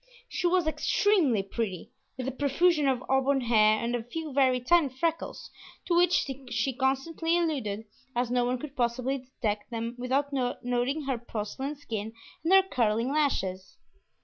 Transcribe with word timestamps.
She 0.27 0.47
was 0.47 0.65
extremely 0.65 1.43
pretty, 1.43 1.91
with 2.17 2.27
a 2.27 2.31
profusion 2.31 2.87
of 2.87 3.03
auburn 3.07 3.41
hair, 3.41 3.77
and 3.77 3.95
a 3.95 4.01
few 4.01 4.33
very 4.33 4.59
tiny 4.59 4.89
freckles, 4.89 5.51
to 5.85 5.95
which 5.95 6.25
she 6.49 6.73
constantly 6.73 7.37
alluded, 7.37 7.85
as 8.15 8.31
no 8.31 8.43
one 8.43 8.57
could 8.57 8.75
possibly 8.75 9.19
detect 9.19 9.69
them 9.69 9.93
without 9.99 10.33
noting 10.33 11.03
her 11.03 11.19
porcelain 11.19 11.75
skin 11.75 12.13
and 12.43 12.51
her 12.51 12.63
curling 12.63 13.09
lashes. 13.11 13.77